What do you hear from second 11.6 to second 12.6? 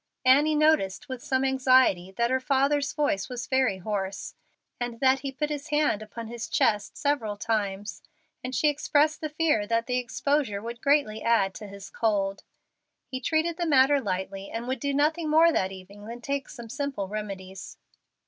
his cold.